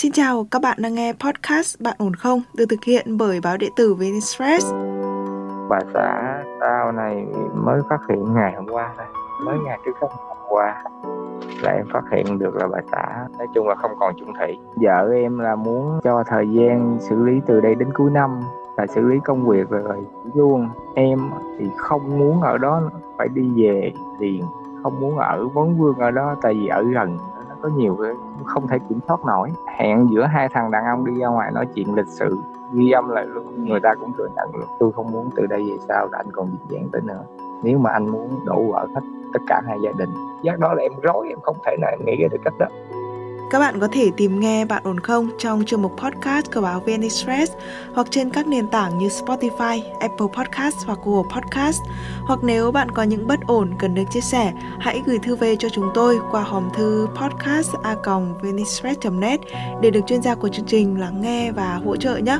[0.00, 2.42] Xin chào, các bạn đang nghe podcast Bạn ổn không?
[2.54, 4.72] được thực hiện bởi báo điện tử Venistress.
[5.68, 9.06] Bà xã tao này mới phát hiện ngày hôm qua thôi,
[9.44, 10.10] mới ngày trước hôm
[10.48, 10.84] qua
[11.62, 14.56] là em phát hiện được là bà xã nói chung là không còn chung thủy
[14.76, 18.40] vợ em là muốn cho thời gian xử lý từ đây đến cuối năm
[18.76, 19.96] là xử lý công việc rồi
[20.34, 21.18] luôn em
[21.58, 22.82] thì không muốn ở đó
[23.18, 24.42] phải đi về liền
[24.82, 27.18] không muốn ở vấn vương ở đó tại vì ở gần
[27.62, 28.12] có nhiều cái
[28.44, 29.50] không thể kiểm soát nổi.
[29.78, 32.38] Hẹn giữa hai thằng đàn ông đi ra ngoài nói chuyện lịch sự,
[32.74, 34.68] ghi âm lại luôn, người ta cũng thừa nhận luôn.
[34.78, 37.22] Tôi không muốn từ đây về sau là anh còn dịch dạng tới nữa.
[37.62, 39.00] Nếu mà anh muốn đổ vỡ hết
[39.32, 40.10] tất cả hai gia đình,
[40.42, 42.66] giác đó là em rối, em không thể nào nghĩ ra được cách đó
[43.50, 46.80] các bạn có thể tìm nghe Bạn ổn không trong chuyên mục podcast của báo
[46.80, 47.52] VN Express
[47.94, 51.80] hoặc trên các nền tảng như Spotify, Apple Podcast hoặc Google Podcast.
[52.26, 55.56] Hoặc nếu bạn có những bất ổn cần được chia sẻ, hãy gửi thư về
[55.56, 57.74] cho chúng tôi qua hòm thư podcast
[59.12, 59.40] net
[59.82, 62.38] để được chuyên gia của chương trình lắng nghe và hỗ trợ nhé.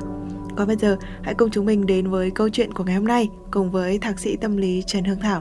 [0.56, 3.30] Còn bây giờ, hãy cùng chúng mình đến với câu chuyện của ngày hôm nay
[3.50, 5.40] cùng với thạc sĩ tâm lý Trần Hương Thảo.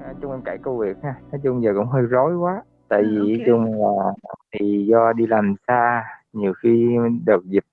[0.00, 2.62] Nói chung em kể câu việc ha, nói chung giờ cũng hơi rối quá
[2.92, 3.46] tại vì okay.
[3.46, 4.12] chung là
[4.52, 7.64] thì do đi làm xa nhiều khi đợt dịch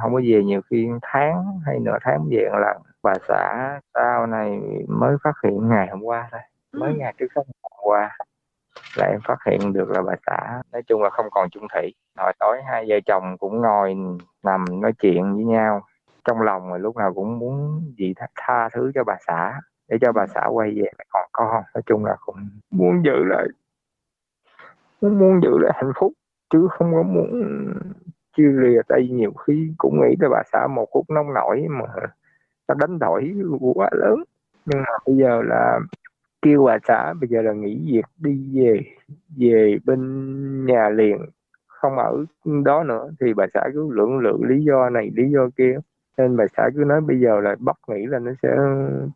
[0.00, 2.76] không có về nhiều khi tháng hay nửa tháng về một lần.
[3.02, 6.40] Bà xã tao này mới phát hiện ngày hôm qua thôi
[6.72, 7.46] mới ngày trước hôm
[7.82, 8.16] qua.
[8.96, 11.94] Là em phát hiện được là bà xã nói chung là không còn chung thủy.
[12.18, 13.96] Hồi tối hai vợ chồng cũng ngồi
[14.42, 15.82] nằm nói chuyện với nhau.
[16.24, 19.98] Trong lòng rồi lúc nào cũng muốn gì tha, tha thứ cho bà xã để
[20.00, 22.36] cho bà xã quay về còn con nói chung là cũng
[22.70, 23.46] muốn giữ lại
[25.00, 26.12] muốn muốn giữ lại hạnh phúc,
[26.50, 27.42] chứ không có muốn
[28.36, 31.86] chia lìa tay nhiều khi cũng nghĩ tới bà xã một phút nông nổi mà
[32.66, 33.34] ta đánh đổi
[33.74, 34.24] quá lớn.
[34.66, 35.80] Nhưng mà bây giờ là
[36.42, 38.80] kêu bà xã, bây giờ là nghỉ việc, đi về
[39.36, 41.18] về bên nhà liền,
[41.66, 42.24] không ở
[42.64, 45.78] đó nữa, thì bà xã cứ lưỡng lự lý do này, lý do kia.
[46.18, 48.56] Nên bà xã cứ nói bây giờ là bắt nghĩ là nó sẽ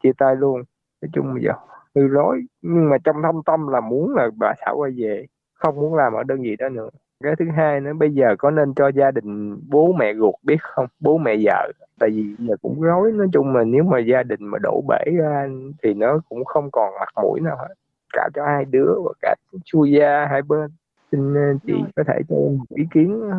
[0.03, 0.63] chia tay luôn.
[1.03, 1.53] Nói chung bây giờ
[1.97, 5.27] hơi rối, nhưng mà trong thâm tâm là muốn là bà xã quay về
[5.63, 6.89] không muốn làm ở đơn vị đó nữa.
[7.25, 10.63] Cái thứ hai nữa bây giờ có nên cho gia đình bố mẹ ruột biết
[10.63, 10.87] không?
[11.01, 11.73] Bố mẹ vợ.
[11.99, 15.13] Tại vì giờ cũng rối nói chung mà nếu mà gia đình mà đổ bể
[15.19, 15.49] ra
[15.83, 17.75] thì nó cũng không còn mặt mũi nào hết.
[18.13, 19.35] Cả cho hai đứa và cả
[19.65, 20.71] chu gia hai bên.
[21.13, 21.83] Xin ờ, chị Rồi.
[21.97, 23.31] có thể cho em một ý kiến.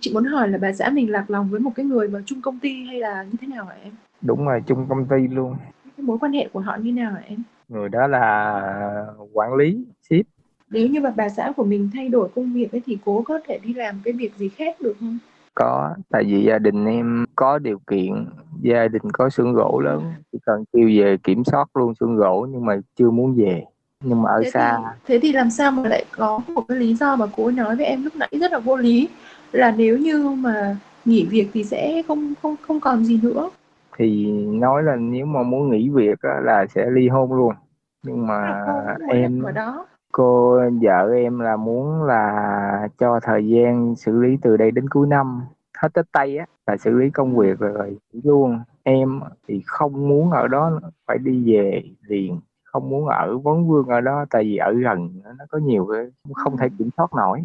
[0.00, 2.38] Chị muốn hỏi là bà xã mình lạc lòng với một cái người mà chung
[2.42, 3.92] công ty hay là như thế nào hả em?
[4.22, 5.56] Đúng rồi chung công ty luôn.
[5.96, 7.42] Cái mối quan hệ của họ như nào hả em?
[7.68, 10.26] Người đó là quản lý ship
[10.72, 13.40] nếu như mà bà xã của mình thay đổi công việc ấy thì cố có
[13.48, 15.18] thể đi làm cái việc gì khác được không?
[15.54, 18.26] Có tại vì gia đình em có điều kiện
[18.62, 22.46] gia đình có xưởng gỗ lớn chỉ cần kêu về kiểm soát luôn xưởng gỗ
[22.50, 23.64] nhưng mà chưa muốn về.
[24.00, 24.78] Nhưng mà ở thế xa.
[24.78, 27.52] thì, thế thì làm sao mà lại có một cái lý do mà cô ấy
[27.52, 29.08] nói với em lúc nãy rất là vô lý
[29.52, 33.50] là nếu như mà nghỉ việc thì sẽ không không không còn gì nữa?
[33.96, 37.54] Thì nói là nếu mà muốn nghỉ việc á, là sẽ ly hôn luôn.
[38.02, 38.34] Nhưng mà
[38.66, 44.56] à, em đó cô vợ em là muốn là cho thời gian xử lý từ
[44.56, 45.42] đây đến cuối năm.
[45.78, 48.60] Hết tết tây á là xử lý công việc rồi luôn.
[48.82, 53.86] Em thì không muốn ở đó phải đi về liền không muốn ở vấn vương
[53.86, 57.42] ở đó tại vì ở gần nó có nhiều cái không thể kiểm soát nổi.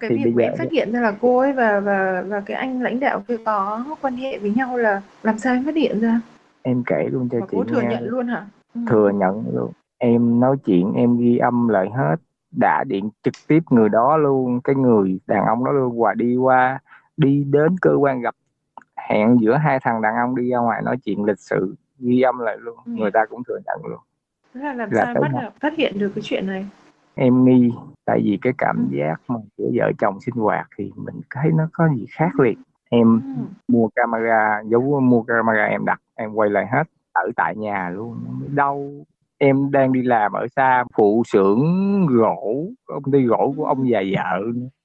[0.00, 2.56] Cái thì việc mà em phát hiện ra là cô ấy và và và cái
[2.56, 6.00] anh lãnh đạo kia có quan hệ với nhau là làm sao em phát hiện
[6.00, 6.20] ra?
[6.62, 7.88] Em kể luôn cho và chị cô thừa nghe.
[7.90, 8.46] nhận luôn hả?
[8.74, 8.80] Ừ.
[8.86, 12.16] thừa nhận luôn em nói chuyện em ghi âm lại hết.
[12.50, 16.00] Đã điện trực tiếp người đó luôn cái người đàn ông đó luôn.
[16.00, 16.78] Và đi qua
[17.16, 18.34] đi đến cơ quan gặp
[18.96, 22.38] hẹn giữa hai thằng đàn ông đi ra ngoài nói chuyện lịch sự ghi âm
[22.38, 22.78] lại luôn.
[22.84, 22.92] Ừ.
[22.92, 24.00] người ta cũng thừa nhận luôn.
[24.54, 26.66] Thế là làm là sao bắt được, phát hiện được cái chuyện này?
[27.14, 27.72] Em nghi
[28.04, 31.68] tại vì cái cảm giác mà của vợ chồng sinh hoạt thì mình thấy nó
[31.72, 32.58] có gì khác liền.
[32.90, 33.42] Em ừ.
[33.68, 38.18] mua camera giấu mua camera em đặt em quay lại hết ở tại nhà luôn.
[38.54, 39.04] Đâu
[39.38, 41.60] em đang đi làm ở xa, phụ xưởng
[42.06, 44.40] gỗ, công ty gỗ của ông già vợ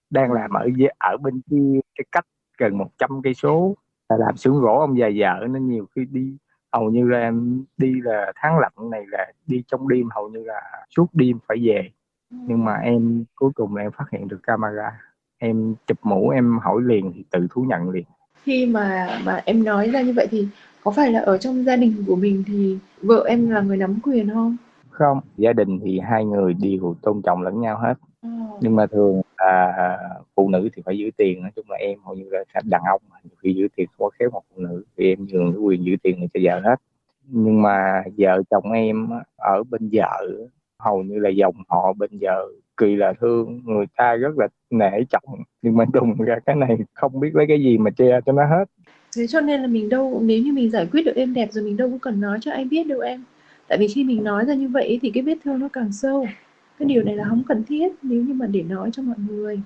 [0.10, 2.26] đang làm ở ở bên kia, cái cách
[2.58, 3.76] gần 100 cây số.
[4.10, 6.38] Là làm xưởng gỗ ông già vợ nên nhiều khi đi,
[6.74, 10.44] hầu như là em đi là tháng lạnh này là đi trong đêm, hầu như
[10.44, 10.62] là
[10.96, 11.90] suốt đêm phải về.
[12.30, 15.00] Nhưng mà em cuối cùng là em phát hiện được camera.
[15.38, 18.06] Em chụp mũ, em hỏi liền thì tự thú nhận liền.
[18.44, 20.48] Khi mà mà em nói ra như vậy thì
[20.84, 24.00] có phải là ở trong gia đình của mình thì vợ em là người nắm
[24.04, 24.58] quyền không?
[24.90, 27.94] Không gia đình thì hai người đều tôn trọng lẫn nhau hết.
[28.22, 28.30] Ừ.
[28.62, 29.98] nhưng mà thường là
[30.36, 31.42] phụ nữ thì phải giữ tiền.
[31.42, 33.02] Nói chung là em hầu như là đàn ông
[33.44, 34.84] khi giữ tiền có khéo một phụ nữ.
[34.98, 36.76] Thì em nhường cái quyền giữ tiền này cho vợ hết.
[37.28, 40.28] Nhưng mà vợ chồng em ở bên vợ
[40.80, 42.46] hầu như là dòng họ bây giờ
[42.78, 43.62] kỳ là thương.
[43.66, 45.44] Người ta rất là nể trọng.
[45.62, 48.46] Nhưng mà đùng ra cái này không biết lấy cái gì mà che cho nó
[48.46, 48.66] hết
[49.16, 51.64] thế cho nên là mình đâu nếu như mình giải quyết được êm đẹp rồi
[51.64, 53.24] mình đâu có cần nói cho ai biết đâu em.
[53.68, 56.28] Tại vì khi mình nói ra như vậy thì cái vết thương nó càng sâu.
[56.80, 59.60] Cái điều này là không cần thiết nếu như mà để nói cho mọi người.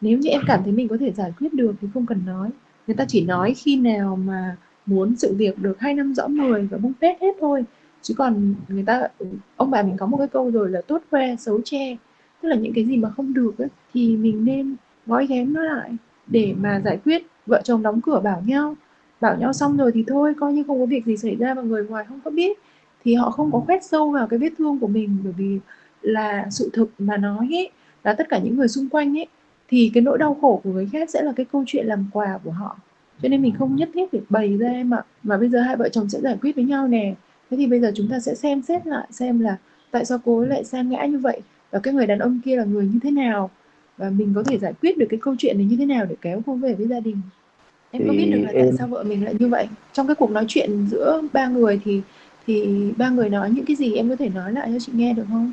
[0.00, 2.50] Nếu như em cảm thấy mình có thể giải quyết được thì không cần nói.
[2.86, 4.56] Người ta chỉ nói khi nào mà
[4.86, 7.64] muốn sự việc được hai năm rõ mười và bung phét hết thôi.
[8.02, 9.08] Chứ còn người ta
[9.56, 11.96] ông bà mình có một cái câu rồi là tốt khoe xấu che.
[12.42, 14.74] Tức là những cái gì mà không được ấy, thì mình nên
[15.06, 15.90] gói ghém nó lại
[16.26, 17.22] để mà giải quyết.
[17.46, 18.76] Vợ chồng đóng cửa bảo nhau
[19.22, 21.62] bảo nhau xong rồi thì thôi, coi như không có việc gì xảy ra và
[21.62, 22.58] người ngoài không có biết.
[23.04, 25.58] Thì họ không có khoét sâu vào cái vết thương của mình bởi vì
[26.02, 27.70] là sự thực mà nói ấy
[28.04, 29.26] là tất cả những người xung quanh ấy
[29.68, 32.38] thì cái nỗi đau khổ của người khác sẽ là cái câu chuyện làm quà
[32.44, 32.76] của họ.
[33.22, 35.76] Cho nên mình không nhất thiết phải bày ra em ạ mà bây giờ hai
[35.76, 37.14] vợ chồng sẽ giải quyết với nhau nè.
[37.50, 39.56] Thế thì bây giờ chúng ta sẽ xem xét lại xem là
[39.90, 41.40] tại sao cô ấy lại sa ngã như vậy
[41.70, 43.50] và cái người đàn ông kia là người như thế nào
[43.96, 46.16] và mình có thể giải quyết được cái câu chuyện này như thế nào để
[46.20, 47.16] kéo cô về với gia đình
[47.92, 48.66] em có biết được là em...
[48.66, 49.68] tại sao vợ mình lại như vậy?
[49.92, 52.02] Trong cái cuộc nói chuyện giữa ba người thì
[52.46, 53.96] thì ba người nói những cái gì?
[53.96, 55.52] Em có thể nói lại cho chị nghe được không?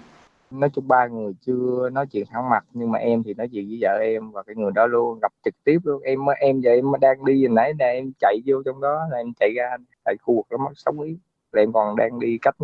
[0.51, 3.67] Nói chung ba người chưa nói chuyện thẳng mặt nhưng mà em thì nói chuyện
[3.67, 6.01] với vợ em và cái người đó luôn gặp trực tiếp luôn.
[6.01, 9.17] Em em giờ em đang đi hồi nãy nè em chạy vô trong đó là
[9.17, 11.15] em chạy ra tại khu vực đó mất sống yếu
[11.51, 12.55] là em còn đang đi cách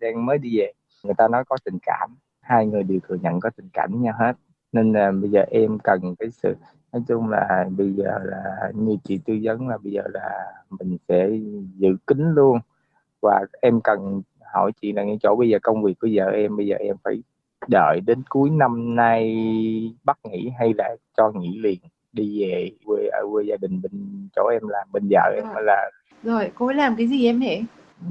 [0.00, 0.72] đang mới đi về.
[1.04, 4.00] Người ta nói có tình cảm hai người đều thừa nhận có tình cảm với
[4.00, 4.32] nhau hết
[4.74, 6.54] nên là bây giờ em cần cái sự
[6.92, 10.96] nói chung là bây giờ là như chị tư vấn là bây giờ là mình
[11.08, 11.30] sẽ
[11.76, 12.58] giữ kín luôn.
[13.22, 14.22] Và em cần
[14.52, 16.96] hỏi chị là ngay chỗ bây giờ công việc của vợ em bây giờ em
[17.04, 17.22] phải
[17.68, 19.34] đợi đến cuối năm nay
[20.04, 21.78] bắt nghỉ hay là cho nghỉ liền
[22.12, 25.64] đi về quê ở quê gia đình bên chỗ em làm bên vợ em rồi.
[25.64, 25.90] là
[26.22, 27.54] rồi cô ấy làm cái gì em hả?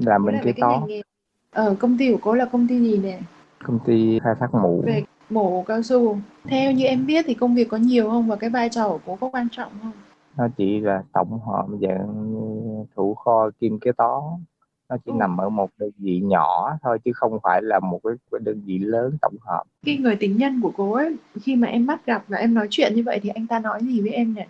[0.00, 0.80] Làm bên kế toán.
[1.52, 3.20] ở ờ, công ty của cô là công ty gì nè?
[3.64, 4.82] Công ty khai thác mũ.
[4.86, 5.02] Về
[5.34, 6.18] mổ cao su.
[6.44, 8.98] Theo như em biết thì công việc có nhiều không và cái vai trò của
[9.06, 9.92] cô có quan trọng không?
[10.36, 12.34] Nó chỉ là tổng hợp dạng
[12.96, 14.22] thủ kho kim kế toán.
[14.88, 15.16] Nó chỉ ừ.
[15.18, 18.78] nằm ở một đơn vị nhỏ thôi chứ không phải là một cái đơn vị
[18.78, 19.62] lớn tổng hợp.
[19.86, 22.66] Cái người tình nhân của cô ấy khi mà em bắt gặp và em nói
[22.70, 24.44] chuyện như vậy thì anh ta nói gì với em nhỉ?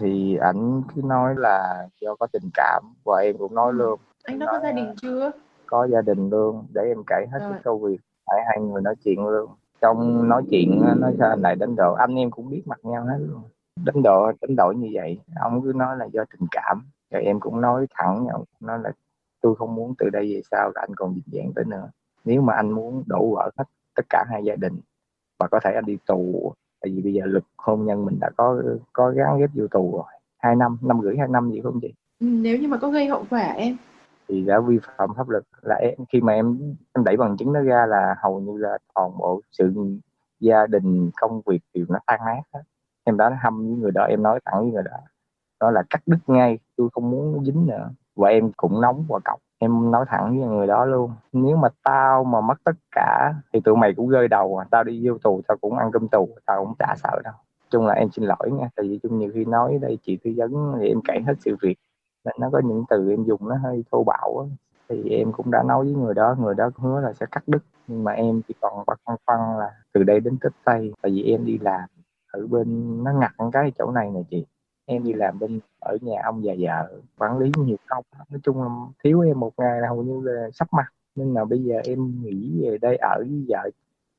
[0.00, 3.76] Thì ảnh cứ nói là do có tình cảm và em cũng nói ừ.
[3.76, 4.00] luôn.
[4.22, 5.32] Anh đã có gia đình chưa?
[5.68, 7.52] có gia đình luôn để em kể hết Rồi.
[7.52, 9.50] cái câu việc phải hai người nói chuyện luôn
[9.80, 13.18] trong nói chuyện nói sao lại đánh độ anh em cũng biết mặt nhau hết
[13.18, 13.42] luôn.
[13.84, 16.82] Đánh độ đánh đổi như vậy, ông cứ nói là do tình cảm.
[17.10, 18.92] Rồi em cũng nói thẳng nhau nói là
[19.40, 21.88] tôi không muốn từ đây về sau là anh còn dịch dạng tới nữa.
[22.24, 23.64] Nếu mà anh muốn đổ vỡ hết,
[23.96, 24.80] tất cả hai gia đình
[25.38, 28.30] và có thể anh đi tù, tại vì bây giờ lực hôn nhân mình đã
[28.36, 30.20] có có gắn ghép vô tù rồi.
[30.38, 31.94] Hai năm năm rưỡi, hai năm gì không chị?
[32.20, 33.76] Ừ, nếu như mà có gây hậu quả em
[34.28, 35.44] thì đã vi phạm pháp luật.
[35.62, 38.78] Là em, khi mà em em đẩy bằng chứng nó ra là hầu như là
[38.94, 39.72] toàn bộ sự
[40.40, 42.60] gia đình, công việc đều nó tan nát hết.
[43.04, 44.98] Em đã hâm với người đó, em nói thẳng với người đó
[45.60, 47.90] đó là cắt đứt ngay, tôi không muốn dính nữa.
[48.16, 49.38] Và em cũng nóng và cọc.
[49.58, 53.60] Em nói thẳng với người đó luôn, nếu mà tao mà mất tất cả, thì
[53.60, 54.66] tụi mày cũng rơi đầu à.
[54.70, 57.34] Tao đi vô tù, tao cũng ăn cơm tù, tao cũng chả sợ đâu.
[57.70, 60.30] Chung là em xin lỗi nha, tại vì chung nhiều khi nói đây chị tư
[60.36, 61.78] vấn thì em kể hết sự việc
[62.24, 64.56] nên nó có những từ em dùng nó hơi thô bạo á.
[64.88, 67.62] Thì em cũng đã nói với người đó người đó hứa là sẽ cắt đứt.
[67.86, 71.22] Nhưng mà em chỉ còn băn khoăn là từ đây đến tết tây, tại vì
[71.22, 71.88] em đi làm
[72.32, 74.46] ở bên, nó ngặt cái chỗ này nè chị.
[74.86, 78.04] Em đi làm bên, ở nhà ông già vợ quản lý nhiều công.
[78.30, 78.68] Nói chung là
[79.04, 80.86] thiếu em một ngày là hầu như là sắp mặt.
[81.16, 83.70] Nên là bây giờ em nghỉ về đây, ở với vợ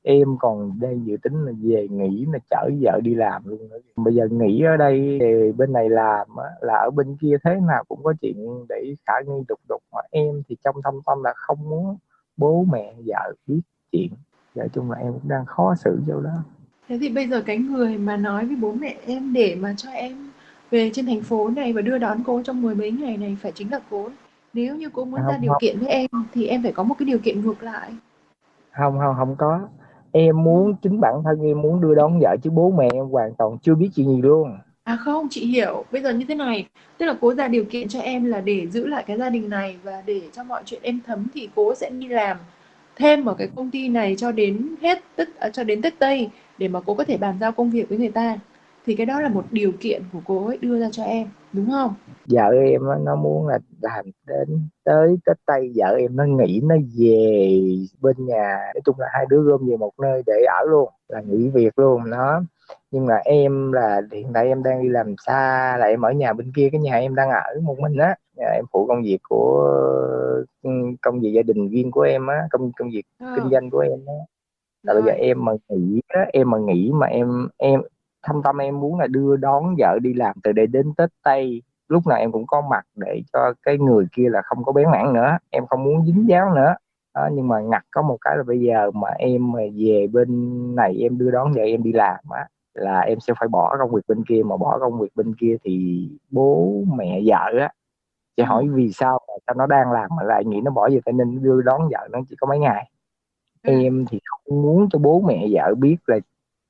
[0.02, 3.78] em còn đang dự tính là về nghỉ là chở vợ đi làm luôn nữa.
[3.96, 6.28] Bây giờ nghỉ ở đây thì bên này làm
[6.60, 9.82] là ở bên kia thế nào cũng có chuyện để khả nghi đục đục.
[9.92, 11.96] Mà em thì trong thâm tâm là không muốn
[12.36, 13.60] bố mẹ vợ biết
[13.92, 14.10] chuyện.
[14.54, 16.42] Nói chung là em cũng đang khó xử chỗ đó.
[16.88, 19.90] Thế thì bây giờ cái người mà nói với bố mẹ em để mà cho
[19.90, 20.30] em
[20.70, 23.52] về trên thành phố này và đưa đón cô trong mười mấy ngày này phải
[23.52, 24.08] chính là cô
[24.52, 25.60] nếu như cô muốn không, ra điều không.
[25.60, 27.92] kiện với em thì em phải có một cái điều kiện ngược lại.
[28.70, 29.68] Không không không có
[30.12, 33.34] em muốn chính bản thân em muốn đưa đón vợ chứ bố mẹ em hoàn
[33.38, 34.58] toàn chưa biết chuyện gì luôn.
[34.84, 35.84] À không chị hiểu.
[35.92, 36.66] Bây giờ như thế này
[36.98, 39.48] tức là cố ra điều kiện cho em là để giữ lại cái gia đình
[39.48, 42.36] này và để cho mọi chuyện em thấm thì cố sẽ đi làm
[42.96, 46.28] thêm ở cái công ty này cho đến hết tức à, cho đến tết tây
[46.58, 48.38] để mà cô có thể bàn giao công việc với người ta
[48.90, 51.70] thì cái đó là một điều kiện của cô ấy đưa ra cho em đúng
[51.70, 51.94] không?
[52.26, 56.74] Vợ em nó muốn là làm đến tới tết tây vợ em nó nghỉ nó
[56.98, 57.60] về
[58.00, 58.58] bên nhà.
[58.74, 61.78] Nói chung là hai đứa gom về một nơi để ở luôn là nghỉ việc
[61.78, 62.42] luôn nó
[62.90, 66.32] nhưng mà em là hiện tại em đang đi làm xa là em ở nhà
[66.32, 68.14] bên kia cái nhà em đang ở một mình á.
[68.36, 69.68] Em phụ công việc của
[71.02, 73.32] công việc gia đình riêng của em á công công việc à.
[73.36, 74.14] kinh doanh của em á.
[74.82, 77.80] Là bây giờ em mà nghĩ á, em mà nghĩ mà em em
[78.22, 81.62] thâm tâm em muốn là đưa đón vợ đi làm từ đây đến Tết Tây.
[81.88, 84.90] Lúc nào em cũng có mặt để cho cái người kia là không có bén
[84.90, 85.38] mảng nữa.
[85.50, 86.74] Em không muốn dính dáng nữa.
[87.14, 90.28] Đó, nhưng mà ngặt có một cái là bây giờ mà em mà về bên
[90.76, 93.90] này em đưa đón vợ em đi làm á là em sẽ phải bỏ công
[93.90, 94.42] việc bên kia.
[94.44, 97.72] Mà bỏ công việc bên kia thì bố mẹ vợ á
[98.36, 101.00] sẽ hỏi vì sao mà sao nó đang làm mà lại nghĩ nó bỏ về
[101.04, 102.90] tây ninh đưa đón vợ nó chỉ có mấy ngày.
[103.62, 103.72] Ừ.
[103.82, 106.18] em thì không muốn cho bố mẹ vợ biết là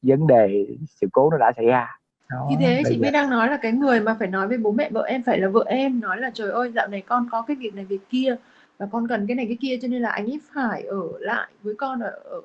[0.02, 0.66] vấn đề
[1.00, 1.96] sự cố nó đã xảy ra.
[2.30, 4.72] Đó, thì thế chị mới đang nói là cái người mà phải nói với bố
[4.72, 7.42] mẹ vợ em phải là vợ em nói là trời ơi dạo này con có
[7.42, 8.36] cái việc này việc kia
[8.78, 11.48] và con cần cái này cái kia cho nên là anh ấy phải ở lại
[11.62, 12.40] với con ở ở,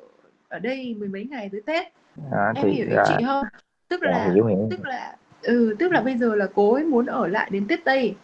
[0.48, 1.88] ở đây mười mấy ngày tới Tết.
[2.32, 3.46] À, em thì, hiểu ý à, chị không
[3.88, 4.68] tức à, là hiểu, hiểu.
[4.70, 7.80] tức là ừ tức là bây giờ là cố ấy muốn ở lại đến Tết
[7.84, 8.16] Tây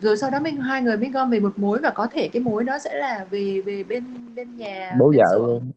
[0.00, 2.42] rồi sau đó mình hai người mới gom về một mối và có thể cái
[2.42, 5.70] mối đó sẽ là về về bên bên nhà bố vợ luôn.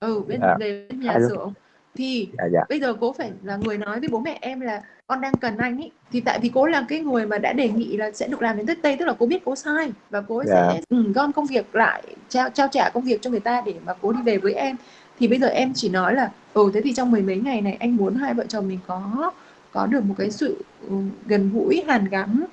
[0.00, 0.56] Ừ bên à.
[0.60, 1.52] về bên nhà xưởng
[1.94, 2.60] thì dạ, dạ.
[2.68, 5.56] bây giờ cố phải là người nói với bố mẹ em là con đang cần
[5.56, 8.28] anh ấy thì tại vì cố là cái người mà đã đề nghị là sẽ
[8.28, 10.54] được làm đến tết tây tức là cố biết cố sai và cố dạ.
[10.54, 13.74] sẽ ừ, gom công việc lại trao trao trả công việc cho người ta để
[13.86, 14.76] mà cố đi về với em
[15.18, 17.76] thì bây giờ em chỉ nói là ừ thế thì trong mười mấy ngày này
[17.80, 19.32] anh muốn hai vợ chồng mình có
[19.72, 22.44] có được một cái sự ừ, gần gũi hàn gắn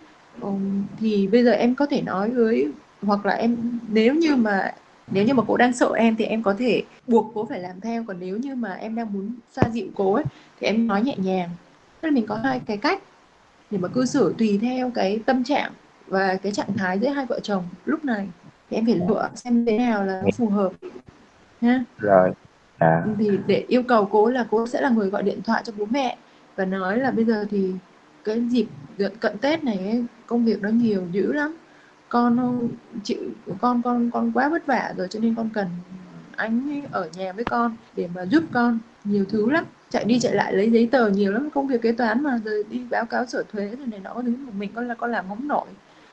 [1.00, 4.74] thì bây giờ em có thể nói với hoặc là em nếu như mà
[5.12, 7.82] nếu như mà cô đang sợ em thì em có thể buộc cô phải làm
[7.82, 8.04] theo.
[8.08, 10.24] Còn nếu như mà em đang muốn xoa dịu cô ấy
[10.60, 11.50] thì em nói nhẹ nhàng.
[12.02, 13.04] Tức là mình có hai cái cách
[13.72, 15.72] để mà cư xử tùy theo cái tâm trạng
[16.08, 18.28] và cái trạng thái giữa hai vợ chồng lúc này.
[18.70, 20.72] Thì em phải lựa xem thế nào là phù hợp
[21.62, 22.32] ha rồi.
[22.78, 23.04] À.
[23.18, 25.86] thì để yêu cầu cô là cô sẽ là người gọi điện thoại cho bố
[25.86, 26.18] mẹ
[26.56, 27.72] và nói là bây giờ thì
[28.24, 28.68] cái dịp
[29.20, 31.58] cận Tết này công việc nó nhiều dữ lắm
[32.10, 32.70] con
[33.04, 33.18] chịu,
[33.62, 35.68] con con con quá vất vả rồi cho nên con cần
[36.36, 39.66] anh ở nhà với con để mà giúp con nhiều thứ lắm.
[39.90, 42.64] Chạy đi chạy lại lấy giấy tờ nhiều lắm, công việc kế toán mà, rồi
[42.70, 45.26] đi báo cáo sở thuế rồi này nọ, thứ một mình con là, con làm
[45.30, 45.66] không nổi.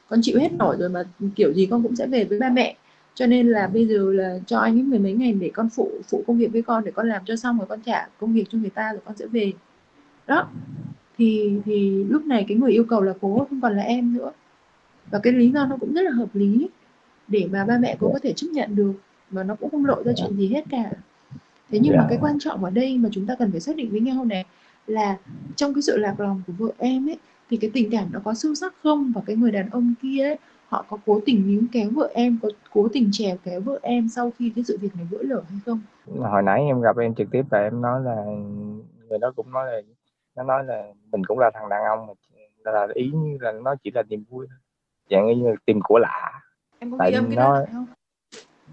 [0.09, 2.77] Con chịu hết nổi rồi mà kiểu gì con cũng sẽ về với ba mẹ.
[3.15, 5.91] Cho nên là bây giờ là cho anh ấy mười mấy ngày để con phụ
[6.09, 8.45] phụ công việc với con để con làm cho xong rồi con trả công việc
[8.51, 9.53] cho người ta rồi con sẽ về.
[10.27, 10.49] Đó.
[11.19, 14.31] Thì thì lúc này cái người yêu cầu là cố, không còn là em nữa
[15.14, 16.68] và cái lý do nó cũng rất là hợp lý
[17.28, 18.92] để mà ba mẹ cũng có thể chấp nhận được
[19.30, 20.90] mà nó cũng không lộ ra chuyện gì hết cả.
[21.71, 23.90] Thế nhưng mà cái quan trọng ở đây mà chúng ta cần phải xác định
[23.90, 24.44] với nhau này
[24.87, 25.18] là
[25.56, 27.18] trong cái sự lạc lòng của vợ em ấy
[27.50, 29.12] thì cái tình cảm nó có sâu sắc không?
[29.14, 32.38] Và cái người đàn ông kia ấy họ có cố tình níu kéo vợ em
[32.42, 35.42] có cố tình trèo kéo vợ em sau khi cái sự việc này vỡ lở
[35.49, 35.80] hay không?
[36.18, 38.25] Hồi nãy em gặp em trực tiếp và em nói là
[39.09, 39.80] người đó cũng nói là
[40.37, 42.06] nó nói là mình cũng là thằng đàn ông
[42.64, 44.59] mà là ý như là nó chỉ là niềm vui thôi
[45.11, 46.40] dạng như tìm của lạ
[46.78, 47.64] em có Tại ghi âm cái nó...
[47.73, 47.87] không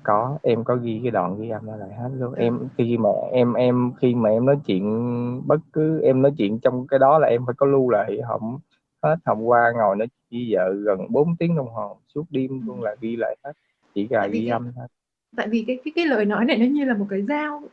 [0.03, 3.09] có em có ghi cái đoạn ghi âm đó lại hết luôn em khi mà
[3.31, 7.19] em em khi mà em nói chuyện bất cứ em nói chuyện trong cái đó
[7.19, 8.59] là em phải có lưu lại không
[9.03, 12.57] hết hôm qua ngồi nói với vợ gần 4 tiếng đồng hồ suốt đêm ừ.
[12.65, 13.53] luôn là ghi lại hết
[13.95, 14.88] chỉ là ghi âm thôi
[15.35, 17.63] tại vì cái cái cái lời nói này nó như là một cái dao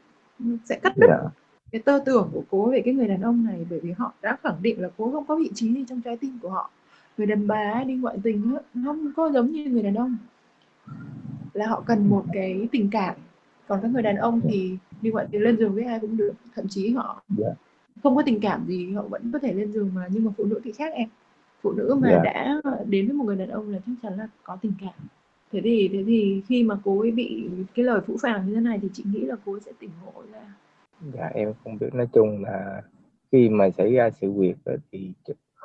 [0.65, 1.21] sẽ cắt đứt yeah.
[1.23, 1.31] Dạ.
[1.73, 4.37] cái tư tưởng của cố về cái người đàn ông này bởi vì họ đã
[4.43, 6.71] khẳng định là cố không có vị trí gì trong trái tim của họ
[7.19, 10.17] người đàn bà đi ngoại tình không có giống như người đàn ông
[11.53, 13.15] là họ cần một cái tình cảm
[13.69, 16.33] còn các người đàn ông thì đi ngoại tình lên giường với ai cũng được
[16.55, 17.23] thậm chí họ.
[17.39, 17.49] Dạ.
[18.03, 20.45] không có tình cảm gì họ vẫn có thể lên giường mà nhưng mà phụ
[20.45, 21.09] nữ thì khác em
[21.63, 22.23] phụ nữ mà yeah.
[22.25, 22.33] Dạ.
[22.33, 24.95] đã đến với một người đàn ông là chắc chắn là có tình cảm
[25.53, 28.61] thế thì thế thì khi mà cô ấy bị cái lời phũ phàng như thế
[28.61, 30.55] này thì chị nghĩ là cô ấy sẽ tỉnh ngộ ra
[31.15, 32.83] dạ em không biết nói chung là
[33.33, 34.55] khi mà xảy ra sự việc
[34.93, 35.13] thì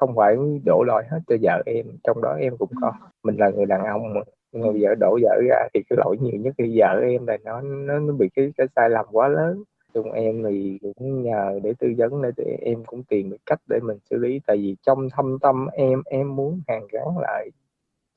[0.05, 2.91] không phải đổ lỗi hết cho vợ em trong đó em cũng có.
[3.23, 4.21] Mình là người đàn ông mà.
[4.51, 7.61] Người vợ đổ vợ ra thì cái lỗi nhiều nhất thì vợ em là nó
[7.61, 9.63] nó, nó bị cái cái sai lầm quá lớn.
[9.93, 13.79] Chung em thì cũng nhờ để tư vấn để em cũng tìm được cách để
[13.83, 14.39] mình xử lý.
[14.47, 17.49] Tại vì trong thâm tâm em em muốn hàn gắn lại.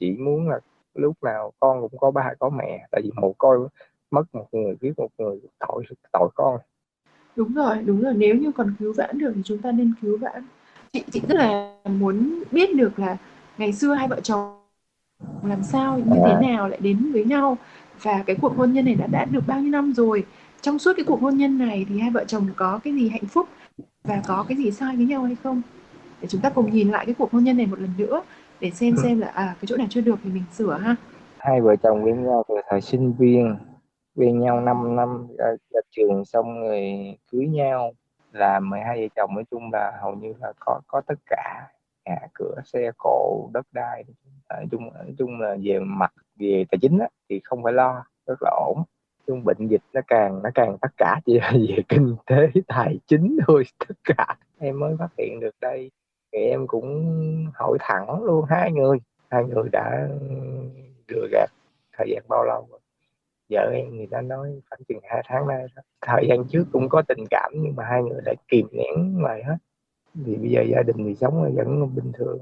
[0.00, 0.60] Chỉ muốn là
[0.94, 2.86] lúc nào con cũng có ba có mẹ.
[2.90, 3.58] Tại vì một coi
[4.10, 6.58] mất một người biết một người tội tội con.
[7.36, 8.14] Đúng rồi đúng rồi.
[8.16, 10.42] Nếu như còn cứu vãn được thì chúng ta nên cứu vãn
[10.92, 13.16] chị chị rất là muốn biết được là
[13.58, 14.56] ngày xưa hai vợ chồng
[15.42, 17.58] làm sao như thế nào lại đến với nhau?
[18.02, 20.24] Và cái cuộc hôn nhân này đã đã được bao nhiêu năm rồi?
[20.60, 23.26] Trong suốt cái cuộc hôn nhân này thì hai vợ chồng có cái gì hạnh
[23.26, 23.48] phúc
[24.04, 25.62] và có cái gì sai với nhau hay không?
[26.20, 28.22] Để chúng ta cùng nhìn lại cái cuộc hôn nhân này một lần nữa
[28.60, 29.02] để xem ừ.
[29.02, 30.96] xem là à cái chỗ nào chưa được thì mình sửa ha.
[31.38, 33.56] Hai vợ chồng với nhau từ thời sinh viên
[34.16, 36.80] quen nhau 5 năm ra, ra trường xong rồi
[37.32, 37.92] cưới nhau
[38.36, 41.68] là 12 vợ chồng nói chung là hầu như là có có tất cả.
[42.06, 44.04] Nhà cửa xe cộ đất đai
[44.48, 48.04] nói chung nói chung là về mặt về tài chính á, thì không phải lo
[48.26, 48.82] rất là ổn.
[49.26, 52.98] Chung bệnh dịch nó càng nó càng tất cả chỉ là về kinh tế tài
[53.06, 54.36] chính thôi tất cả.
[54.58, 55.90] Em mới phát hiện được đây.
[56.32, 57.06] Thì em cũng
[57.54, 58.98] hỏi thẳng luôn hai người
[59.30, 60.08] hai người đã
[61.08, 61.50] lừa gạt
[61.98, 62.80] thời gian bao lâu rồi?
[63.50, 65.82] Vợ em người ta nói khoảng chừng hai tháng nay đó.
[66.00, 69.44] thời gian trước cũng có tình cảm nhưng mà hai người lại kìm nén lại
[69.44, 69.56] hết.
[70.24, 72.38] Thì bây giờ gia đình thì sống vẫn bình thường.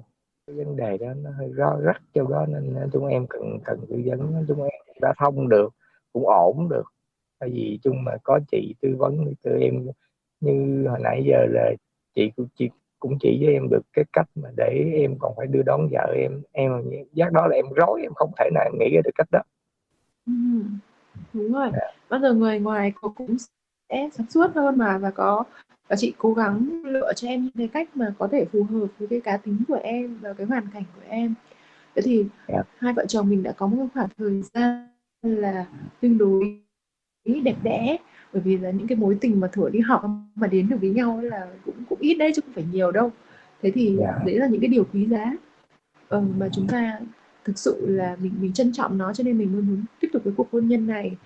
[0.47, 3.81] Cái vấn đề đó nó hơi rõ rắc cho đó nên chúng em cần cần
[3.89, 4.45] tư vấn.
[4.49, 5.75] Chúng em đã thông được
[6.13, 6.85] cũng ổn được.
[7.39, 9.87] Tại vì chung mà có chị tư vấn cho em
[10.41, 11.73] như hồi nãy giờ là
[12.15, 15.47] chị cũng chị cũng chỉ với em được cái cách mà để em còn phải
[15.47, 16.43] đưa đón vợ em.
[16.53, 16.83] Em
[17.13, 19.41] giác đó là em rối em không thể nào nghĩ ra được cách đó.
[20.27, 20.33] Ừ,
[21.33, 21.71] đúng rồi.
[21.73, 21.87] Dạ.
[22.09, 23.37] bao giờ người ngoài cũng
[23.89, 25.45] sẽ sáng suốt hơn mà và có
[25.89, 28.87] và chị cố gắng lựa cho em những cái cách mà có thể phù hợp
[28.99, 31.35] với cái cá tính của em và cái hoàn cảnh của em
[31.95, 32.31] thế thì yeah.
[32.49, 32.63] Dạ.
[32.79, 34.89] hai vợ chồng mình đã có một khoảng thời gian
[35.23, 35.67] là
[36.01, 36.61] tương đối
[37.25, 37.97] đẹp đẽ
[38.33, 40.05] bởi vì là những cái mối tình mà thủa đi học
[40.35, 43.11] mà đến được với nhau là cũng cũng ít đấy chứ không phải nhiều đâu
[43.63, 44.15] thế thì yeah.
[44.19, 44.25] Dạ.
[44.27, 45.33] đấy là những cái điều quý giá
[46.09, 47.01] ừ, mà chúng ta
[47.45, 50.23] thực sự là mình mình trân trọng nó cho nên mình mới muốn tiếp tục
[50.25, 51.17] cái cuộc hôn nhân này.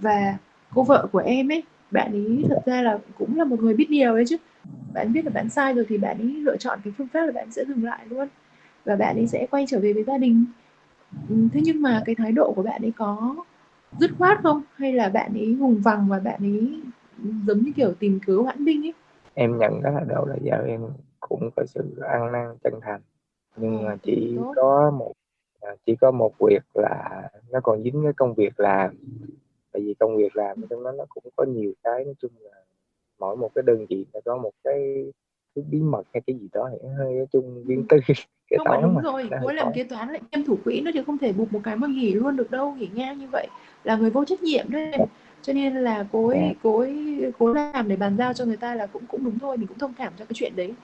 [0.00, 0.38] Và
[0.74, 3.86] cô vợ của em ấy bạn ấy thật ra là cũng là một người biết
[3.90, 4.36] điều đấy chứ.
[4.94, 7.32] Bạn biết là bạn sai rồi thì bạn ấy lựa chọn cái phương pháp là
[7.32, 8.28] bạn sẽ dừng lại luôn.
[8.84, 10.44] Và bạn ấy sẽ quay trở về với gia đình.
[11.28, 13.36] Ừ, thế nhưng mà cái thái độ của bạn ấy có
[14.00, 14.62] dứt khoát không?
[14.74, 16.80] Hay là bạn ấy vùng vằng và bạn ấy
[17.46, 18.94] giống như kiểu tìm cớ hoãn binh ấy?
[19.34, 20.80] Em nhận đó là đâu là giờ em
[21.20, 23.00] cũng có sự ăn năn chân thành.
[23.56, 25.12] Nhưng mà chỉ có một
[25.64, 28.96] à, chỉ có một việc là nó còn dính cái công việc làm.
[29.72, 32.50] Tại vì công việc làm trong đó nó cũng có nhiều cái nói chung là
[33.18, 35.04] mỗi một cái đơn vị là có một cái
[35.54, 37.96] cái bí mật hay cái gì đó thì hơi nói chung viên tư
[38.50, 39.00] kế toán đúng mà.
[39.02, 41.60] rồi mỗi lần kế toán lại kiêm thủ quỹ nó thì không thể bục một
[41.64, 43.46] cái mà nghỉ luôn được đâu nghỉ ngang như vậy
[43.84, 44.92] là người vô trách nhiệm đấy.
[45.42, 46.54] Cho nên là cố ấy, dạ.
[46.62, 49.56] cố ấy, cố làm để bàn giao cho người ta là cũng cũng đúng thôi
[49.56, 50.74] mình cũng thông cảm cho cái chuyện đấy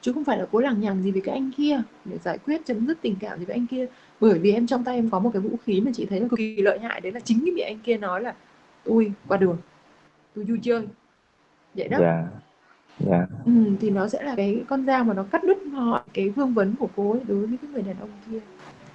[0.00, 2.66] chứ không phải là cố lằng nhằng gì với cái anh kia để giải quyết
[2.66, 3.86] chấm dứt tình cảm gì với anh kia
[4.20, 6.28] bởi vì em trong tay em có một cái vũ khí mà chị thấy là
[6.28, 8.34] cực kỳ lợi hại đấy là chính cái bị anh kia nói là
[8.84, 9.56] tôi qua đường
[10.34, 10.86] tôi vui chơi
[11.74, 12.24] vậy đó yeah.
[13.00, 13.16] Dạ.
[13.16, 13.28] Yeah.
[13.46, 16.54] Ừ, thì nó sẽ là cái con dao mà nó cắt đứt mọi cái vương
[16.54, 18.40] vấn của cô ấy đối với cái người đàn ông kia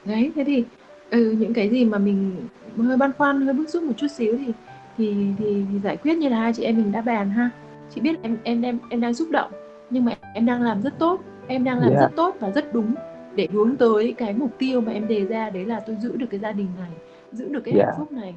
[0.05, 0.63] đấy thế thì
[1.09, 2.35] ừ, những cái gì mà mình
[2.77, 4.53] hơi băn khoăn hơi bức xúc một chút xíu thì
[4.97, 7.49] thì thì, thì giải quyết như là hai chị em mình đã bàn ha
[7.95, 9.51] chị biết em em em em đang xúc động
[9.93, 12.01] nhưng mà em đang làm rất tốt em đang làm yeah.
[12.01, 12.07] Dạ.
[12.07, 12.95] rất tốt và rất đúng
[13.35, 16.25] để hướng tới cái mục tiêu mà em đề ra đấy là tôi giữ được
[16.29, 16.91] cái gia đình này
[17.31, 17.85] giữ được cái yeah.
[17.85, 17.99] hạnh dạ.
[17.99, 18.35] phúc này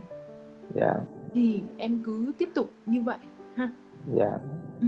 [0.80, 0.96] yeah.
[1.34, 3.16] thì em cứ tiếp tục như vậy
[3.54, 3.70] ha
[4.14, 4.38] dạ
[4.80, 4.86] ừ.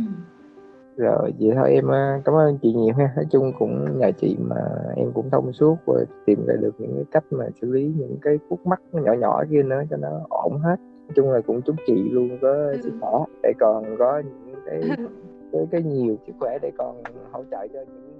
[0.96, 4.37] rồi vậy thôi em ờ, cảm ơn chị nhiều ha nói chung cũng nhờ chị
[4.38, 4.61] mà
[4.96, 8.16] em cũng thông suốt và tìm ra được những cái cách mà xử lý những
[8.22, 11.62] cái khúc mắc nhỏ nhỏ kia nữa cho nó ổn hết nói chung là cũng
[11.62, 12.78] chúc chị luôn có ừ.
[12.83, 14.96] sức khỏe để còn có những cái
[15.52, 18.17] với cái nhiều sức khỏe để còn hỗ trợ cho những